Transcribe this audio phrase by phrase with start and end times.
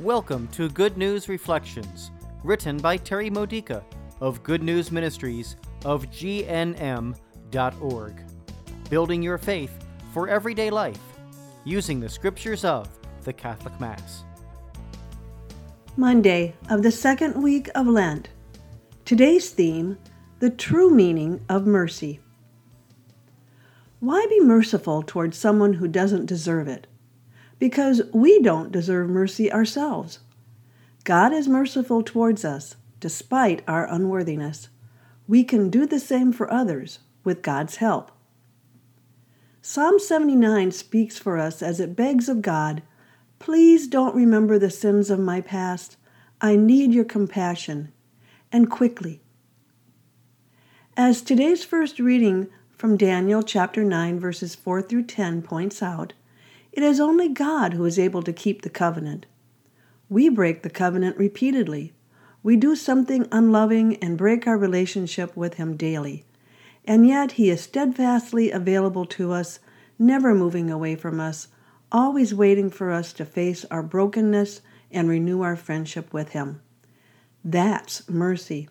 [0.00, 2.10] Welcome to Good News Reflections,
[2.42, 3.84] written by Terry Modica
[4.22, 7.14] of Good News Ministries of GNM.org.
[8.88, 11.02] Building your faith for everyday life
[11.64, 12.88] using the scriptures of
[13.24, 14.24] the Catholic Mass.
[15.98, 18.30] Monday of the second week of Lent.
[19.04, 19.98] Today's theme
[20.38, 22.20] the true meaning of mercy.
[23.98, 26.86] Why be merciful towards someone who doesn't deserve it?
[27.60, 30.18] Because we don't deserve mercy ourselves.
[31.04, 34.68] God is merciful towards us despite our unworthiness.
[35.28, 38.10] We can do the same for others with God's help.
[39.62, 42.82] Psalm 79 speaks for us as it begs of God,
[43.38, 45.96] Please don't remember the sins of my past.
[46.42, 47.90] I need your compassion,
[48.52, 49.22] and quickly.
[50.94, 56.12] As today's first reading from Daniel chapter 9, verses 4 through 10 points out,
[56.72, 59.26] it is only God who is able to keep the covenant.
[60.08, 61.92] We break the covenant repeatedly.
[62.42, 66.24] We do something unloving and break our relationship with Him daily.
[66.84, 69.58] And yet He is steadfastly available to us,
[69.98, 71.48] never moving away from us,
[71.92, 76.60] always waiting for us to face our brokenness and renew our friendship with Him.
[77.44, 78.68] That's mercy.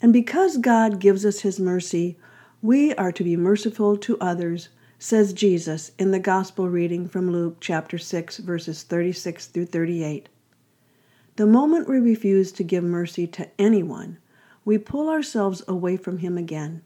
[0.00, 2.18] And because God gives us His mercy,
[2.60, 4.68] we are to be merciful to others,
[5.02, 10.28] says Jesus in the Gospel reading from Luke chapter 6, verses 36 through 38.
[11.34, 14.18] The moment we refuse to give mercy to anyone,
[14.64, 16.82] we pull ourselves away from Him again,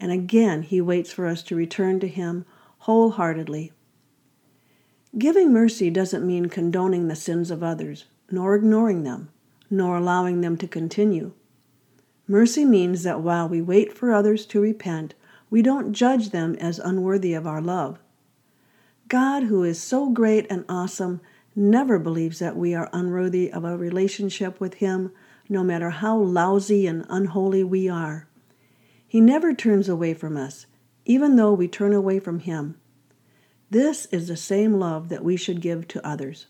[0.00, 2.46] and again He waits for us to return to Him
[2.78, 3.72] wholeheartedly.
[5.18, 9.28] Giving mercy doesn't mean condoning the sins of others, nor ignoring them,
[9.68, 11.32] nor allowing them to continue.
[12.26, 15.12] Mercy means that while we wait for others to repent,
[15.50, 17.98] we don't judge them as unworthy of our love.
[19.08, 21.20] God, who is so great and awesome,
[21.56, 25.12] never believes that we are unworthy of a relationship with Him,
[25.48, 28.28] no matter how lousy and unholy we are.
[29.06, 30.66] He never turns away from us,
[31.06, 32.76] even though we turn away from Him.
[33.70, 36.46] This is the same love that we should give to others.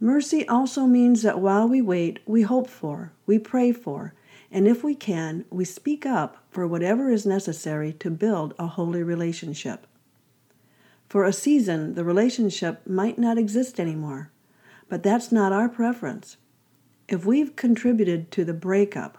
[0.00, 4.14] Mercy also means that while we wait, we hope for, we pray for,
[4.50, 9.02] and if we can, we speak up for whatever is necessary to build a holy
[9.02, 9.86] relationship.
[11.08, 14.30] For a season, the relationship might not exist anymore,
[14.88, 16.36] but that's not our preference.
[17.08, 19.18] If we've contributed to the breakup,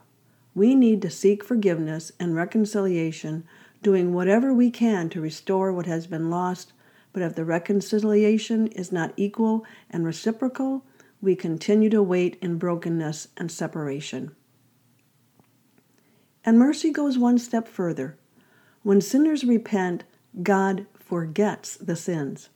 [0.53, 3.46] we need to seek forgiveness and reconciliation,
[3.84, 6.72] doing whatever we can to restore what has been lost
[7.16, 10.84] but if the reconciliation is not equal and reciprocal,
[11.22, 14.35] we continue to wait in brokenness and separation.
[16.46, 18.18] And mercy goes one step further.
[18.84, 20.04] When sinners repent,
[20.44, 22.50] God forgets the sins.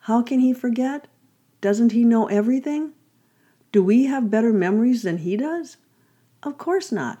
[0.00, 1.08] How can He forget?
[1.60, 2.92] Doesn't He know everything?
[3.70, 5.76] Do we have better memories than He does?
[6.42, 7.20] Of course not.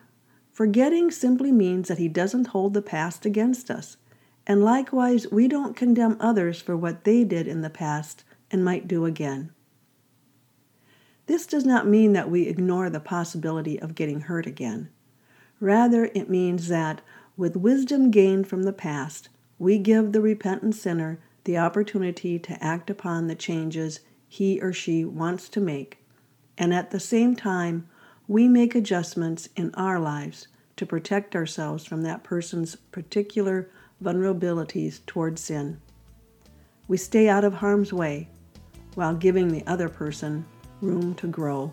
[0.50, 3.98] Forgetting simply means that He doesn't hold the past against us.
[4.46, 8.88] And likewise, we don't condemn others for what they did in the past and might
[8.88, 9.52] do again.
[11.26, 14.88] This does not mean that we ignore the possibility of getting hurt again.
[15.62, 17.00] Rather, it means that,
[17.36, 19.28] with wisdom gained from the past,
[19.60, 25.04] we give the repentant sinner the opportunity to act upon the changes he or she
[25.04, 26.04] wants to make,
[26.58, 27.86] and at the same time,
[28.26, 33.70] we make adjustments in our lives to protect ourselves from that person's particular
[34.02, 35.80] vulnerabilities toward sin.
[36.88, 38.28] We stay out of harm's way
[38.96, 40.44] while giving the other person
[40.80, 41.72] room to grow.